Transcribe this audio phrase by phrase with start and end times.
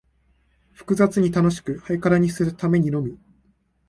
[0.73, 3.19] 複雑に楽しく、ハイカラにするためにのみ、